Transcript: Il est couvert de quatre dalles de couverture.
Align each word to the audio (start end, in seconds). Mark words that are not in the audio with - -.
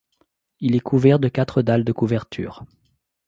Il 0.61 0.73
est 0.75 0.79
couvert 0.79 1.19
de 1.19 1.27
quatre 1.27 1.61
dalles 1.61 1.83
de 1.83 1.91
couverture. 1.91 2.65